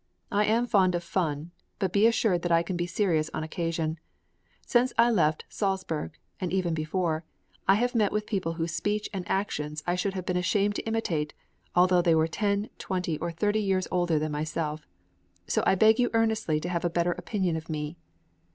I 0.31 0.45
am 0.45 0.65
fond 0.65 0.95
of 0.95 1.03
fun, 1.03 1.51
but 1.77 1.93
be 1.93 2.07
assured 2.07 2.41
that 2.41 2.51
I 2.51 2.63
can 2.63 2.75
be 2.75 2.87
serious 2.87 3.29
on 3.35 3.43
occasion. 3.43 3.99
Since 4.65 4.93
I 4.97 5.11
left 5.11 5.45
Salzburg 5.47 6.17
(and 6.39 6.51
even 6.51 6.73
before) 6.73 7.23
I 7.67 7.75
have 7.75 7.93
met 7.93 8.11
with 8.11 8.25
people 8.25 8.53
whose 8.53 8.71
speech 8.73 9.09
and 9.13 9.29
actions 9.29 9.83
I 9.85 9.93
should 9.93 10.15
have 10.15 10.25
been 10.25 10.37
ashamed 10.37 10.73
to 10.77 10.87
imitate, 10.87 11.35
although 11.75 12.01
they 12.01 12.15
were 12.15 12.25
ten, 12.27 12.71
twenty, 12.79 13.19
or 13.19 13.31
thirty 13.31 13.61
years 13.61 13.87
older 13.91 14.17
than 14.17 14.31
myself; 14.31 14.87
so 15.45 15.61
I 15.67 15.75
beg 15.75 15.99
you 15.99 16.09
earnestly 16.15 16.59
to 16.61 16.69
have 16.69 16.83
a 16.83 16.89
better 16.89 17.11
opinion 17.11 17.55
of 17.55 17.69
me. 17.69 17.95